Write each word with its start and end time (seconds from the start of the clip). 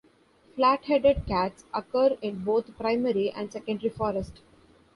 Flat-headed 0.55 1.27
cats 1.27 1.65
occur 1.75 2.17
in 2.23 2.43
both 2.43 2.75
primary 2.75 3.29
and 3.29 3.51
secondary 3.51 3.89
forest. 3.91 4.39